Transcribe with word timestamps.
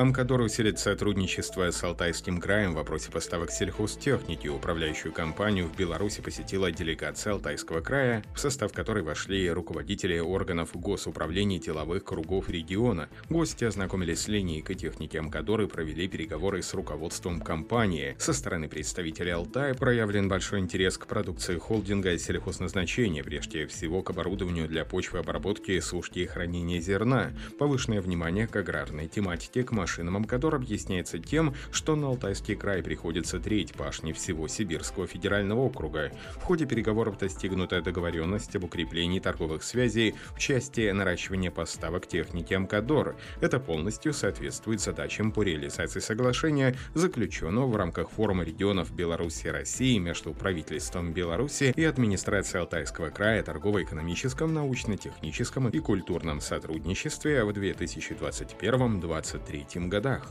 Амкадор 0.00 0.40
усилит 0.40 0.78
сотрудничество 0.78 1.70
с 1.70 1.84
Алтайским 1.84 2.40
краем 2.40 2.72
в 2.72 2.76
вопросе 2.76 3.10
поставок 3.10 3.50
сельхозтехники. 3.50 4.48
Управляющую 4.48 5.12
компанию 5.12 5.66
в 5.66 5.76
Беларуси 5.76 6.22
посетила 6.22 6.72
делегация 6.72 7.34
Алтайского 7.34 7.82
края, 7.82 8.24
в 8.34 8.40
состав 8.40 8.72
которой 8.72 9.02
вошли 9.02 9.50
руководители 9.50 10.18
органов 10.18 10.70
госуправления 10.72 11.58
деловых 11.58 12.04
кругов 12.04 12.48
региона. 12.48 13.10
Гости 13.28 13.64
ознакомились 13.64 14.20
с 14.20 14.28
линейкой 14.28 14.76
техники 14.76 15.18
Амкадор 15.18 15.60
и 15.60 15.66
провели 15.66 16.08
переговоры 16.08 16.62
с 16.62 16.72
руководством 16.72 17.38
компании. 17.38 18.16
Со 18.18 18.32
стороны 18.32 18.70
представителей 18.70 19.32
Алтая 19.32 19.74
проявлен 19.74 20.30
большой 20.30 20.60
интерес 20.60 20.96
к 20.96 21.08
продукции 21.08 21.58
холдинга 21.58 22.16
сельхозназначения, 22.16 23.22
прежде 23.22 23.66
всего 23.66 24.02
к 24.02 24.08
оборудованию 24.08 24.66
для 24.66 24.86
почвообработки, 24.86 25.78
сушки 25.80 26.20
и 26.20 26.26
хранения 26.26 26.80
зерна, 26.80 27.32
повышенное 27.58 28.00
внимание 28.00 28.46
к 28.46 28.56
аграрной 28.56 29.06
тематике, 29.06 29.62
к 29.62 29.72
машинам 29.72 29.89
машинам 29.90 30.18
Амкадор 30.18 30.54
объясняется 30.54 31.18
тем, 31.18 31.52
что 31.72 31.96
на 31.96 32.06
Алтайский 32.06 32.54
край 32.54 32.80
приходится 32.80 33.40
треть 33.40 33.72
пашни 33.72 34.12
всего 34.12 34.46
Сибирского 34.46 35.08
федерального 35.08 35.62
округа. 35.62 36.12
В 36.36 36.42
ходе 36.42 36.64
переговоров 36.64 37.18
достигнута 37.18 37.82
договоренность 37.82 38.54
об 38.54 38.62
укреплении 38.62 39.18
торговых 39.18 39.64
связей 39.64 40.14
в 40.36 40.38
части 40.38 40.88
наращивания 40.92 41.50
поставок 41.50 42.06
техники 42.06 42.54
Амкадор. 42.54 43.16
Это 43.40 43.58
полностью 43.58 44.12
соответствует 44.12 44.80
задачам 44.80 45.32
по 45.32 45.42
реализации 45.42 45.98
соглашения, 45.98 46.76
заключенного 46.94 47.66
в 47.66 47.74
рамках 47.74 48.10
форума 48.10 48.44
регионов 48.44 48.94
Беларуси 48.94 49.48
и 49.48 49.50
России 49.50 49.98
между 49.98 50.32
правительством 50.34 51.12
Беларуси 51.12 51.72
и 51.74 51.82
администрацией 51.82 52.60
Алтайского 52.60 53.10
края 53.10 53.42
торгово-экономическом, 53.42 54.54
научно-техническом 54.54 55.68
и 55.68 55.80
культурном 55.80 56.40
сотрудничестве 56.40 57.44
в 57.44 57.50
2021-2023 57.50 59.69
годах. 59.90 60.22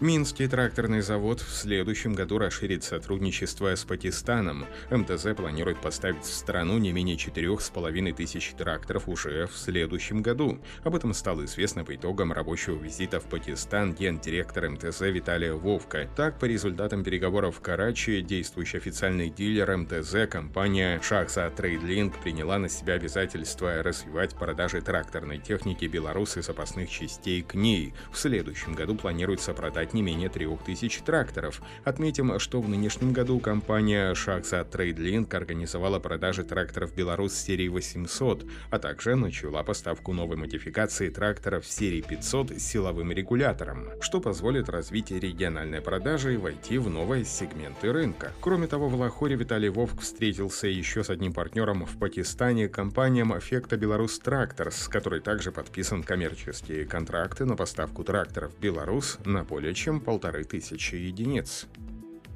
Минский 0.00 0.46
тракторный 0.46 1.00
завод 1.00 1.40
в 1.40 1.52
следующем 1.52 2.12
году 2.12 2.38
расширит 2.38 2.84
сотрудничество 2.84 3.74
с 3.74 3.82
Пакистаном. 3.82 4.66
МТЗ 4.92 5.34
планирует 5.36 5.80
поставить 5.80 6.22
в 6.22 6.32
страну 6.32 6.78
не 6.78 6.92
менее 6.92 7.16
4,5 7.16 8.14
тысяч 8.14 8.52
тракторов 8.56 9.08
уже 9.08 9.48
в 9.48 9.56
следующем 9.56 10.22
году. 10.22 10.60
Об 10.84 10.94
этом 10.94 11.12
стало 11.12 11.46
известно 11.46 11.84
по 11.84 11.96
итогам 11.96 12.32
рабочего 12.32 12.80
визита 12.80 13.18
в 13.18 13.24
Пакистан 13.24 13.92
гендиректор 13.92 14.70
МТЗ 14.70 15.00
Виталия 15.00 15.54
Вовка. 15.54 16.08
Так, 16.14 16.38
по 16.38 16.44
результатам 16.44 17.02
переговоров 17.02 17.56
в 17.56 17.60
Карачи, 17.60 18.20
действующий 18.22 18.76
официальный 18.76 19.30
дилер 19.30 19.76
МТЗ, 19.78 20.30
компания 20.30 21.00
Shahzad 21.02 21.50
Trade 21.50 21.89
Link 21.89 22.20
приняла 22.22 22.60
на 22.60 22.68
себя 22.68 22.94
обязательство 22.94 23.82
развивать 23.82 24.36
продажи 24.36 24.80
тракторной 24.80 25.38
техники 25.38 25.86
Беларус 25.86 26.33
и 26.33 26.40
запасных 26.40 26.88
частей 26.88 27.42
к 27.42 27.54
ней. 27.54 27.94
В 28.12 28.16
следующем 28.16 28.74
году 28.74 28.94
планируется 28.94 29.52
продать 29.54 29.87
собрать 29.88 29.94
не 29.94 30.02
менее 30.02 30.28
3000 30.28 31.02
тракторов. 31.02 31.62
Отметим, 31.84 32.38
что 32.38 32.60
в 32.60 32.68
нынешнем 32.68 33.12
году 33.12 33.40
компания 33.40 34.14
Shahzad 34.14 34.64
Trade 34.64 35.03
Link 35.03 35.34
организовала 35.34 35.98
продажи 35.98 36.44
тракторов 36.44 36.94
Беларус 36.94 37.32
серии 37.32 37.68
800, 37.68 38.44
а 38.70 38.78
также 38.78 39.16
начала 39.16 39.62
поставку 39.62 40.12
новой 40.12 40.36
модификации 40.36 41.10
тракторов 41.10 41.66
серии 41.66 42.02
500 42.02 42.50
с 42.50 42.62
силовым 42.62 43.12
регулятором, 43.12 43.88
что 44.00 44.20
позволит 44.20 44.68
развить 44.68 45.10
региональные 45.10 45.80
продажи 45.80 46.34
и 46.34 46.36
войти 46.36 46.78
в 46.78 46.88
новые 46.90 47.24
сегменты 47.24 47.92
рынка. 47.92 48.32
Кроме 48.40 48.66
того, 48.66 48.88
в 48.88 48.94
Лахоре 48.94 49.36
Виталий 49.36 49.70
Вовк 49.70 50.00
встретился 50.00 50.66
еще 50.66 51.02
с 51.02 51.10
одним 51.10 51.32
партнером 51.32 51.84
в 51.86 51.98
Пакистане, 51.98 52.68
компанией 52.68 53.18
Аффекта 53.28 53.76
Беларус 53.76 54.18
Тракторс, 54.18 54.76
с 54.76 54.88
которой 54.88 55.20
также 55.20 55.50
подписан 55.52 56.02
коммерческие 56.02 56.84
контракты 56.84 57.44
на 57.44 57.56
поставку 57.56 58.04
тракторов 58.04 58.52
Беларус 58.60 59.18
на 59.24 59.44
более 59.44 59.74
чем 59.78 60.00
полторы 60.00 60.42
тысячи 60.42 60.96
единиц. 60.96 61.66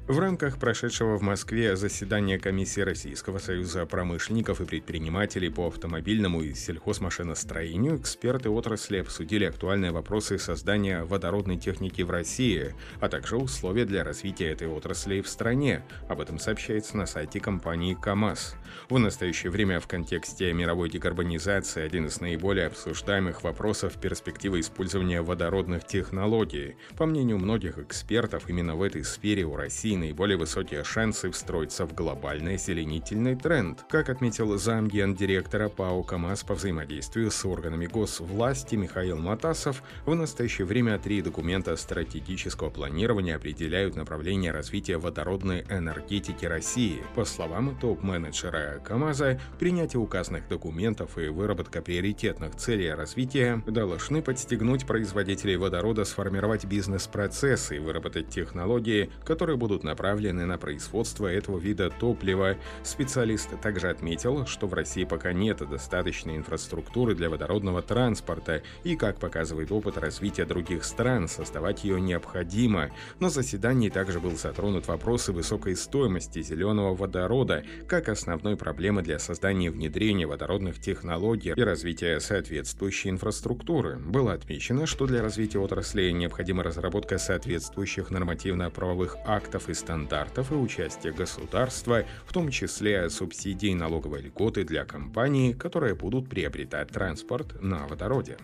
В 0.05 0.19
рамках 0.19 0.59
прошедшего 0.59 1.15
в 1.15 1.21
Москве 1.21 1.77
заседания 1.77 2.37
комиссии 2.37 2.81
Российского 2.81 3.37
союза 3.37 3.85
промышленников 3.85 4.59
и 4.59 4.65
предпринимателей 4.65 5.47
по 5.47 5.67
автомобильному 5.67 6.41
и 6.41 6.53
сельхозмашиностроению 6.53 7.95
эксперты 7.95 8.49
отрасли 8.49 8.97
обсудили 8.97 9.45
актуальные 9.45 9.93
вопросы 9.93 10.39
создания 10.39 11.05
водородной 11.05 11.55
техники 11.57 12.01
в 12.01 12.11
России, 12.11 12.75
а 12.99 13.07
также 13.07 13.37
условия 13.37 13.85
для 13.85 14.03
развития 14.03 14.49
этой 14.49 14.67
отрасли 14.67 15.21
в 15.21 15.29
стране. 15.29 15.85
Об 16.09 16.19
этом 16.19 16.37
сообщается 16.37 16.97
на 16.97 17.05
сайте 17.05 17.39
компании 17.39 17.93
КАМАЗ. 17.93 18.57
В 18.89 18.99
настоящее 18.99 19.51
время 19.51 19.79
в 19.79 19.87
контексте 19.87 20.51
мировой 20.51 20.89
декарбонизации 20.89 21.81
один 21.81 22.07
из 22.07 22.19
наиболее 22.19 22.67
обсуждаемых 22.67 23.41
вопросов 23.43 23.93
перспективы 24.01 24.59
использования 24.59 25.21
водородных 25.21 25.87
технологий. 25.87 26.75
По 26.97 27.05
мнению 27.05 27.37
многих 27.37 27.77
экспертов, 27.77 28.49
именно 28.49 28.75
в 28.75 28.81
этой 28.81 29.05
сфере 29.05 29.45
у 29.45 29.55
России 29.55 29.92
Наиболее 29.95 30.37
высокие 30.37 30.83
шансы 30.83 31.29
встроиться 31.31 31.85
в 31.85 31.93
глобальный 31.93 32.55
озеленительный 32.55 33.35
тренд. 33.35 33.83
Как 33.89 34.09
отметил 34.09 34.57
замгендиректора 34.57 35.69
ПАО 35.69 36.03
КАМАЗ 36.03 36.43
по 36.43 36.55
взаимодействию 36.55 37.31
с 37.31 37.45
органами 37.45 37.85
госвласти 37.85 38.75
Михаил 38.75 39.17
Матасов, 39.17 39.83
в 40.05 40.15
настоящее 40.15 40.65
время 40.65 40.97
три 40.99 41.21
документа 41.21 41.75
стратегического 41.75 42.69
планирования 42.69 43.35
определяют 43.35 43.95
направление 43.95 44.51
развития 44.51 44.97
водородной 44.97 45.65
энергетики 45.69 46.45
России. 46.45 47.03
По 47.15 47.25
словам 47.25 47.77
топ-менеджера 47.79 48.81
КАМАЗа, 48.83 49.39
принятие 49.59 49.99
указанных 49.99 50.47
документов 50.47 51.17
и 51.17 51.27
выработка 51.27 51.81
приоритетных 51.81 52.55
целей 52.55 52.93
развития 52.93 53.61
должны 53.67 54.21
подстегнуть 54.21 54.85
производителей 54.85 55.55
водорода 55.55 56.05
сформировать 56.05 56.65
бизнес-процессы 56.65 57.77
и 57.77 57.79
выработать 57.79 58.29
технологии, 58.29 59.09
которые 59.23 59.57
будут 59.57 59.82
направлены 59.83 60.45
на 60.45 60.57
производство 60.57 61.27
этого 61.27 61.57
вида 61.57 61.89
топлива. 61.89 62.57
Специалист 62.83 63.49
также 63.61 63.89
отметил, 63.89 64.45
что 64.45 64.67
в 64.67 64.73
России 64.73 65.03
пока 65.03 65.33
нет 65.33 65.57
достаточной 65.57 66.37
инфраструктуры 66.37 67.15
для 67.15 67.29
водородного 67.29 67.81
транспорта, 67.81 68.63
и, 68.83 68.95
как 68.95 69.19
показывает 69.19 69.71
опыт 69.71 69.97
развития 69.97 70.45
других 70.45 70.83
стран, 70.83 71.27
создавать 71.27 71.83
ее 71.83 71.99
необходимо. 71.99 72.91
На 73.19 73.29
заседании 73.29 73.89
также 73.89 74.19
был 74.19 74.35
затронут 74.35 74.87
вопрос 74.87 75.27
высокой 75.29 75.75
стоимости 75.75 76.41
зеленого 76.41 76.95
водорода 76.95 77.63
как 77.87 78.09
основной 78.09 78.55
проблемы 78.57 79.01
для 79.01 79.19
создания 79.19 79.67
и 79.67 79.69
внедрения 79.69 80.25
водородных 80.25 80.79
технологий 80.79 81.53
и 81.55 81.61
развития 81.61 82.19
соответствующей 82.19 83.09
инфраструктуры. 83.09 83.97
Было 83.97 84.33
отмечено, 84.33 84.85
что 84.85 85.05
для 85.05 85.21
развития 85.21 85.59
отрасли 85.59 86.11
необходима 86.11 86.63
разработка 86.63 87.17
соответствующих 87.17 88.09
нормативно-правовых 88.09 89.17
актов 89.25 89.69
и 89.69 89.72
и 89.73 89.75
стандартов 89.75 90.51
и 90.51 90.55
участие 90.55 91.13
государства, 91.13 92.05
в 92.25 92.31
том 92.31 92.49
числе 92.49 93.09
субсидий 93.09 93.73
налоговой 93.73 94.21
льготы 94.21 94.63
для 94.63 94.85
компаний, 94.85 95.53
которые 95.53 95.95
будут 95.95 96.29
приобретать 96.29 96.89
транспорт 96.89 97.61
на 97.61 97.87
водороде. 97.87 98.37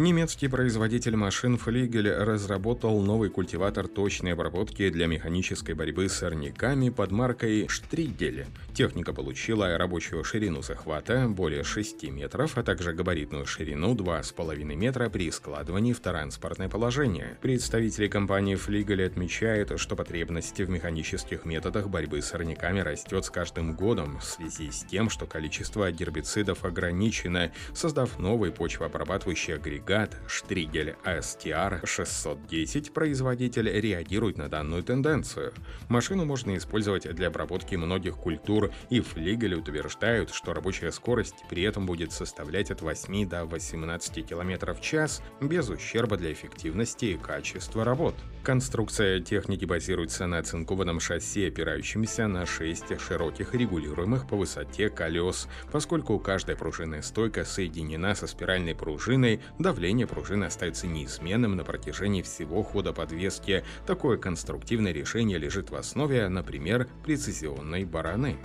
Немецкий 0.00 0.48
производитель 0.48 1.14
машин 1.14 1.58
Флигель 1.58 2.10
разработал 2.10 3.02
новый 3.02 3.28
культиватор 3.28 3.86
точной 3.86 4.32
обработки 4.32 4.88
для 4.88 5.06
механической 5.06 5.74
борьбы 5.74 6.08
с 6.08 6.14
сорняками 6.14 6.88
под 6.88 7.10
маркой 7.10 7.68
Штригель. 7.68 8.46
Техника 8.72 9.12
получила 9.12 9.76
рабочую 9.76 10.24
ширину 10.24 10.62
захвата 10.62 11.26
более 11.28 11.64
6 11.64 12.04
метров, 12.04 12.56
а 12.56 12.62
также 12.62 12.94
габаритную 12.94 13.44
ширину 13.44 13.94
2,5 13.94 14.64
метра 14.74 15.10
при 15.10 15.30
складывании 15.30 15.92
в 15.92 16.00
транспортное 16.00 16.70
положение. 16.70 17.36
Представители 17.42 18.08
компании 18.08 18.54
Флигель 18.54 19.04
отмечают, 19.04 19.78
что 19.78 19.96
потребность 19.96 20.58
в 20.58 20.70
механических 20.70 21.44
методах 21.44 21.90
борьбы 21.90 22.22
с 22.22 22.28
сорняками 22.28 22.80
растет 22.80 23.26
с 23.26 23.30
каждым 23.30 23.74
годом 23.74 24.18
в 24.20 24.24
связи 24.24 24.70
с 24.70 24.82
тем, 24.82 25.10
что 25.10 25.26
количество 25.26 25.92
гербицидов 25.92 26.64
ограничено, 26.64 27.52
создав 27.74 28.18
новый 28.18 28.50
почвообрабатывающий 28.50 29.56
агрегат 29.56 29.89
агрегат 29.90 30.16
Штригель 30.28 30.94
STR 31.04 31.84
610 31.84 32.92
производитель 32.92 33.68
реагирует 33.68 34.38
на 34.38 34.48
данную 34.48 34.82
тенденцию. 34.82 35.52
Машину 35.88 36.24
можно 36.24 36.56
использовать 36.56 37.12
для 37.14 37.28
обработки 37.28 37.74
многих 37.74 38.16
культур, 38.16 38.70
и 38.88 39.00
Флигель 39.00 39.54
утверждают, 39.54 40.32
что 40.32 40.54
рабочая 40.54 40.92
скорость 40.92 41.44
при 41.48 41.62
этом 41.62 41.86
будет 41.86 42.12
составлять 42.12 42.70
от 42.70 42.82
8 42.82 43.28
до 43.28 43.44
18 43.44 44.26
км 44.26 44.74
в 44.74 44.80
час 44.80 45.22
без 45.40 45.68
ущерба 45.68 46.16
для 46.16 46.32
эффективности 46.32 47.06
и 47.06 47.18
качества 47.18 47.84
работ. 47.84 48.14
Конструкция 48.44 49.20
техники 49.20 49.64
базируется 49.64 50.26
на 50.26 50.42
цинкованном 50.42 51.00
шасси, 51.00 51.48
опирающемся 51.48 52.26
на 52.26 52.46
6 52.46 53.00
широких 53.00 53.54
регулируемых 53.54 54.26
по 54.26 54.36
высоте 54.36 54.88
колес, 54.88 55.48
поскольку 55.72 56.18
каждая 56.18 56.56
пружинная 56.56 57.02
стойка 57.02 57.44
соединена 57.44 58.14
со 58.14 58.26
спиральной 58.26 58.74
пружиной, 58.74 59.40
давление 59.58 59.79
давление 59.80 60.06
пружины 60.06 60.44
остается 60.44 60.86
неизменным 60.86 61.56
на 61.56 61.64
протяжении 61.64 62.20
всего 62.20 62.62
хода 62.62 62.92
подвески. 62.92 63.64
Такое 63.86 64.18
конструктивное 64.18 64.92
решение 64.92 65.38
лежит 65.38 65.70
в 65.70 65.74
основе, 65.74 66.28
например, 66.28 66.86
прецизионной 67.02 67.86
бараны. 67.86 68.36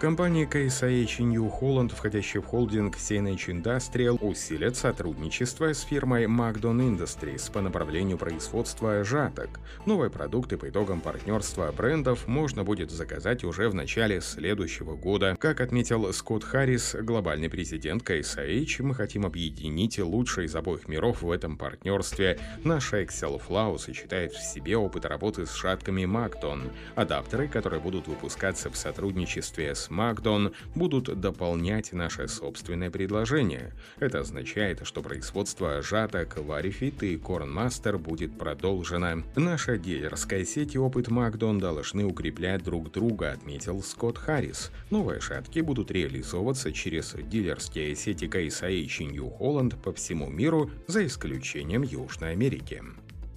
Компания 0.00 0.44
KSH 0.44 1.22
New 1.22 1.50
Holland, 1.60 1.94
входящая 1.94 2.42
в 2.42 2.46
холдинг 2.46 2.96
CNH 2.96 3.62
Industrial, 3.62 4.18
усилит 4.20 4.76
сотрудничество 4.76 5.72
с 5.72 5.82
фирмой 5.82 6.24
Macdon 6.24 6.78
Industries 6.78 7.50
по 7.50 7.62
направлению 7.62 8.18
производства 8.18 9.04
жаток. 9.04 9.60
Новые 9.86 10.10
продукты 10.10 10.58
по 10.58 10.68
итогам 10.68 11.00
партнерства 11.00 11.72
брендов 11.72 12.26
можно 12.26 12.64
будет 12.64 12.90
заказать 12.90 13.44
уже 13.44 13.68
в 13.68 13.74
начале 13.74 14.20
следующего 14.20 14.96
года. 14.96 15.36
Как 15.38 15.60
отметил 15.60 16.12
Скотт 16.12 16.42
Харрис, 16.42 16.96
глобальный 17.00 17.48
президент 17.48 18.02
KSH, 18.02 18.82
мы 18.82 18.94
хотим 18.94 19.24
объединить 19.24 19.98
лучшие 20.00 20.46
из 20.46 20.56
обоих 20.56 20.88
миров 20.88 21.22
в 21.22 21.30
этом 21.30 21.56
партнерстве. 21.56 22.38
Наша 22.64 23.02
Excel 23.02 23.40
Flow 23.40 23.78
сочетает 23.78 24.32
в 24.32 24.42
себе 24.42 24.76
опыт 24.76 25.06
работы 25.06 25.46
с 25.46 25.54
жатками 25.54 26.02
Macdon, 26.02 26.72
адаптеры, 26.96 27.46
которые 27.48 27.80
будут 27.80 28.08
выпускаться 28.08 28.68
в 28.70 28.76
сотрудничестве 28.76 29.74
с 29.74 29.83
SmackDown 29.88 30.54
будут 30.74 31.20
дополнять 31.20 31.92
наше 31.92 32.28
собственное 32.28 32.90
предложение. 32.90 33.72
Это 33.98 34.20
означает, 34.20 34.86
что 34.86 35.02
производство 35.02 35.82
жаток 35.82 36.36
Варифит 36.38 37.02
и 37.02 37.16
Cornmaster 37.16 37.98
будет 37.98 38.36
продолжено. 38.38 39.22
Наша 39.36 39.78
дилерская 39.78 40.44
сеть 40.44 40.74
и 40.74 40.78
опыт 40.78 41.08
Макдон 41.08 41.58
должны 41.58 42.04
укреплять 42.04 42.62
друг 42.62 42.90
друга, 42.90 43.32
отметил 43.32 43.82
Скотт 43.82 44.18
Харрис. 44.18 44.70
Новые 44.90 45.20
жатки 45.20 45.60
будут 45.60 45.90
реализовываться 45.90 46.72
через 46.72 47.14
дилерские 47.14 47.94
сети 47.94 48.24
KSH 48.24 48.98
и 48.98 49.06
New 49.06 49.32
Holland 49.38 49.76
по 49.82 49.92
всему 49.92 50.28
миру, 50.28 50.70
за 50.86 51.06
исключением 51.06 51.82
Южной 51.82 52.32
Америки. 52.32 52.82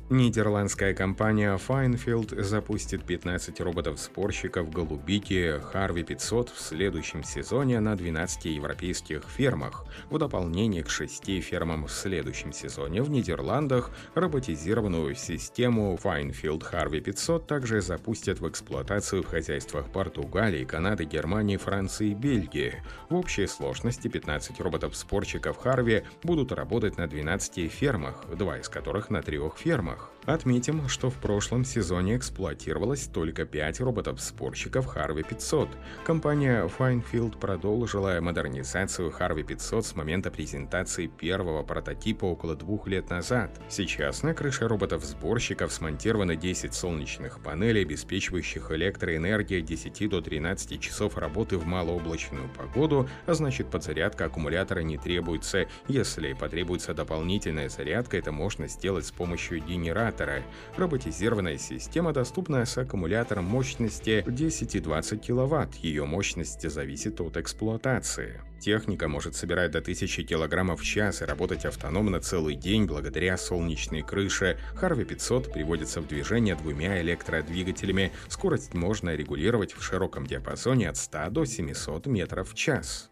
Нидерландская 0.09 0.93
компания 0.93 1.57
Finefield 1.57 2.41
запустит 2.41 3.03
15 3.03 3.59
роботов-спорщиков 3.59 4.71
голубики 4.71 5.59
Harvey 5.73 6.03
500 6.03 6.49
в 6.49 6.61
следующем 6.61 7.25
сезоне 7.25 7.81
на 7.81 7.97
12 7.97 8.45
европейских 8.45 9.23
фермах, 9.25 9.83
в 10.09 10.17
дополнение 10.17 10.85
к 10.85 10.89
6 10.89 11.41
фермам 11.41 11.87
в 11.87 11.91
следующем 11.91 12.53
сезоне 12.53 13.01
в 13.01 13.09
Нидерландах 13.09 13.91
роботизированную 14.15 15.13
систему 15.13 15.99
Finefield 16.01 16.63
Harvey 16.71 17.01
500 17.01 17.45
также 17.45 17.81
запустят 17.81 18.39
в 18.39 18.47
эксплуатацию 18.47 19.23
в 19.23 19.27
хозяйствах 19.27 19.91
Португалии, 19.91 20.63
Канады, 20.63 21.03
Германии, 21.03 21.57
Франции 21.57 22.11
и 22.11 22.15
Бельгии. 22.15 22.81
В 23.09 23.15
общей 23.15 23.45
сложности 23.45 24.07
15 24.07 24.57
роботов-спорщиков 24.61 25.57
Harvey 25.65 26.05
будут 26.23 26.53
работать 26.53 26.97
на 26.97 27.07
12 27.07 27.69
фермах, 27.69 28.23
два 28.37 28.57
из 28.59 28.69
которых 28.69 29.09
на 29.09 29.21
трех 29.21 29.57
фермах. 29.57 29.96
Отметим, 30.27 30.89
что 30.89 31.09
в 31.09 31.13
прошлом 31.13 31.63
сезоне 31.63 32.17
эксплуатировалось 32.17 33.07
только 33.07 33.45
5 33.45 33.79
роботов-спорщиков 33.79 34.93
Harvey 34.93 35.25
500. 35.25 35.69
Компания 36.03 36.67
Finefield 36.67 37.39
продолжила 37.39 38.19
модернизацию 38.19 39.09
Harvey 39.17 39.43
500 39.43 39.85
с 39.85 39.95
момента 39.95 40.29
презентации 40.29 41.07
первого 41.07 41.63
прототипа 41.63 42.25
около 42.25 42.55
двух 42.55 42.87
лет 42.87 43.09
назад. 43.09 43.57
Сейчас 43.69 44.21
на 44.21 44.33
крыше 44.33 44.67
роботов-сборщиков 44.67 45.71
смонтированы 45.71 46.35
10 46.35 46.73
солнечных 46.73 47.39
панелей, 47.41 47.83
обеспечивающих 47.83 48.69
электроэнергией 48.71 49.61
10 49.61 50.09
до 50.09 50.19
13 50.19 50.81
часов 50.81 51.17
работы 51.17 51.57
в 51.57 51.65
малооблачную 51.65 52.49
погоду, 52.49 53.07
а 53.27 53.33
значит 53.33 53.71
подзарядка 53.71 54.25
аккумулятора 54.25 54.81
не 54.81 54.97
требуется. 54.97 55.67
Если 55.87 56.33
потребуется 56.33 56.93
дополнительная 56.93 57.69
зарядка, 57.69 58.17
это 58.17 58.33
можно 58.33 58.67
сделать 58.67 59.05
с 59.05 59.11
помощью 59.11 59.59
генератора. 59.87 60.43
Роботизированная 60.75 61.57
система 61.57 62.11
доступна 62.13 62.65
с 62.65 62.77
аккумулятором 62.77 63.45
мощности 63.45 64.23
10 64.27 64.75
и 64.75 64.79
20 64.79 65.25
кВт. 65.25 65.75
Ее 65.75 66.05
мощность 66.05 66.69
зависит 66.69 67.21
от 67.21 67.37
эксплуатации. 67.37 68.41
Техника 68.59 69.07
может 69.07 69.35
собирать 69.35 69.71
до 69.71 69.79
1000 69.79 70.23
кг 70.23 70.75
в 70.75 70.83
час 70.83 71.21
и 71.21 71.25
работать 71.25 71.65
автономно 71.65 72.19
целый 72.19 72.55
день 72.55 72.85
благодаря 72.85 73.37
солнечной 73.37 74.01
крыше. 74.01 74.57
Harvey 74.81 75.05
500 75.05 75.53
приводится 75.53 76.01
в 76.01 76.07
движение 76.07 76.55
двумя 76.55 76.99
электродвигателями. 77.01 78.11
Скорость 78.27 78.73
можно 78.73 79.15
регулировать 79.15 79.73
в 79.73 79.83
широком 79.83 80.25
диапазоне 80.25 80.89
от 80.89 80.97
100 80.97 81.29
до 81.29 81.45
700 81.45 82.07
метров 82.07 82.51
в 82.51 82.55
час. 82.55 83.09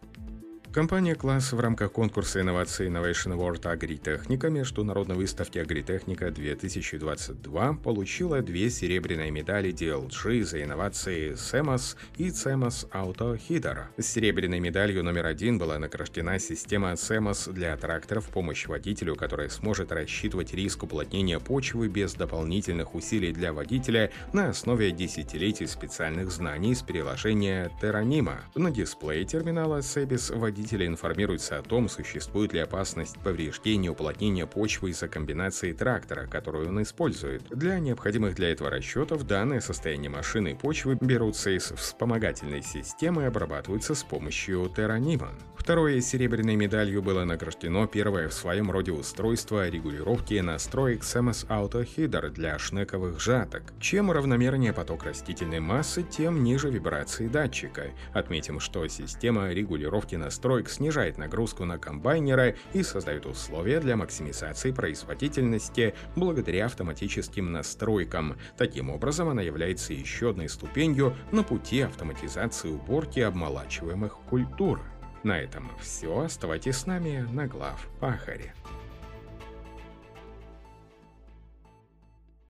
Компания 0.76 1.14
«Класс» 1.14 1.54
в 1.54 1.58
рамках 1.60 1.90
конкурса 1.90 2.42
инноваций 2.42 2.88
Innovation 2.88 3.34
Award 3.34 3.66
Агритехника 3.66 4.50
Международной 4.50 5.16
выставки 5.16 5.56
Агритехника 5.56 6.30
2022 6.30 7.72
получила 7.82 8.42
две 8.42 8.68
серебряные 8.68 9.30
медали 9.30 9.72
DLG 9.72 10.42
за 10.44 10.62
инновации 10.62 11.32
CEMOS 11.32 11.96
и 12.18 12.28
CEMOS 12.28 12.90
Auto 12.90 13.40
Heater. 13.48 13.84
С 13.96 14.06
серебряной 14.06 14.60
медалью 14.60 15.02
номер 15.02 15.24
один 15.24 15.56
была 15.56 15.78
награждена 15.78 16.38
система 16.38 16.92
CEMOS 16.92 17.54
для 17.54 17.74
тракторов 17.78 18.28
помощь 18.28 18.66
водителю, 18.66 19.16
которая 19.16 19.48
сможет 19.48 19.90
рассчитывать 19.92 20.52
риск 20.52 20.82
уплотнения 20.82 21.40
почвы 21.40 21.88
без 21.88 22.12
дополнительных 22.12 22.94
усилий 22.94 23.32
для 23.32 23.54
водителя 23.54 24.10
на 24.34 24.50
основе 24.50 24.90
десятилетий 24.90 25.68
специальных 25.68 26.30
знаний 26.30 26.72
из 26.72 26.82
приложения 26.82 27.70
Terranima. 27.80 28.40
На 28.54 28.70
дисплее 28.70 29.24
терминала 29.24 29.78
Sebis 29.78 30.36
водитель 30.36 30.65
водителя 30.66 30.88
информируется 30.88 31.58
о 31.58 31.62
том, 31.62 31.88
существует 31.88 32.52
ли 32.52 32.58
опасность 32.58 33.16
повреждения 33.20 33.90
уплотнения 33.90 34.46
почвы 34.46 34.90
из-за 34.90 35.06
комбинации 35.06 35.72
трактора, 35.72 36.26
которую 36.26 36.70
он 36.70 36.82
использует. 36.82 37.42
Для 37.50 37.78
необходимых 37.78 38.34
для 38.34 38.50
этого 38.50 38.68
расчетов 38.68 39.28
данные 39.28 39.60
состояния 39.60 40.08
машины 40.08 40.48
и 40.52 40.54
почвы 40.54 40.98
берутся 41.00 41.50
из 41.50 41.70
вспомогательной 41.70 42.62
системы 42.62 43.22
и 43.22 43.26
обрабатываются 43.26 43.94
с 43.94 44.02
помощью 44.02 44.64
Terranima. 44.76 45.28
Второе 45.56 46.00
серебряной 46.00 46.54
медалью 46.54 47.02
было 47.02 47.24
награждено 47.24 47.86
первое 47.86 48.28
в 48.28 48.32
своем 48.32 48.70
роде 48.70 48.92
устройство 48.92 49.68
регулировки 49.68 50.34
настроек 50.34 51.02
CMS 51.02 51.46
Auto 51.48 51.84
Header 51.84 52.30
для 52.30 52.56
шнековых 52.56 53.20
жаток. 53.20 53.62
Чем 53.80 54.12
равномернее 54.12 54.72
поток 54.72 55.04
растительной 55.04 55.60
массы, 55.60 56.04
тем 56.04 56.44
ниже 56.44 56.70
вибрации 56.70 57.26
датчика. 57.26 57.86
Отметим, 58.12 58.60
что 58.60 58.86
система 58.86 59.50
регулировки 59.52 60.14
настроек 60.14 60.55
снижает 60.64 61.18
нагрузку 61.18 61.64
на 61.64 61.78
комбайнеры 61.78 62.56
и 62.72 62.82
создает 62.82 63.26
условия 63.26 63.80
для 63.80 63.96
максимизации 63.96 64.70
производительности 64.72 65.94
благодаря 66.14 66.66
автоматическим 66.66 67.52
настройкам. 67.52 68.36
Таким 68.56 68.90
образом, 68.90 69.28
она 69.28 69.42
является 69.42 69.92
еще 69.92 70.30
одной 70.30 70.48
ступенью 70.48 71.14
на 71.32 71.42
пути 71.42 71.80
автоматизации 71.80 72.68
уборки 72.68 73.20
обмолачиваемых 73.20 74.16
культур. 74.28 74.80
На 75.22 75.38
этом 75.38 75.70
все. 75.80 76.20
Оставайтесь 76.20 76.76
с 76.76 76.86
нами 76.86 77.26
на 77.32 77.46
глав 77.46 77.88
Пахаре. 78.00 78.54